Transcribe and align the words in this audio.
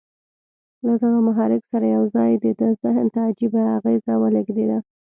له 0.85 0.93
دغه 1.03 1.19
محرک 1.27 1.63
سره 1.71 1.85
یو 1.95 2.03
ځای 2.15 2.31
د 2.43 2.45
ده 2.59 2.69
ذهن 2.83 3.07
ته 3.13 3.19
عجيبه 3.29 3.61
اغېز 3.77 4.03
ولېږدېد 4.21 4.83